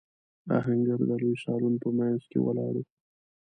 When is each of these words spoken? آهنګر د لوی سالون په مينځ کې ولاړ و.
آهنګر 0.57 0.99
د 1.09 1.11
لوی 1.21 1.35
سالون 1.43 1.73
په 1.83 1.89
مينځ 1.97 2.21
کې 2.31 2.39
ولاړ 2.45 2.73
و. 2.81 2.85